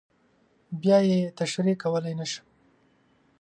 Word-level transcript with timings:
بیا 0.81 0.97
یې 1.09 1.19
تشریح 1.39 1.77
کولی 1.81 2.13
نه 2.19 2.25
شم. 2.31 2.45